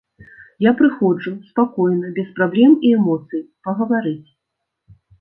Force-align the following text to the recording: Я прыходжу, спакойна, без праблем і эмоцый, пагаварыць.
Я 0.67 0.71
прыходжу, 0.79 1.33
спакойна, 1.51 2.11
без 2.17 2.33
праблем 2.41 2.75
і 2.91 2.97
эмоцый, 3.01 3.47
пагаварыць. 3.69 4.29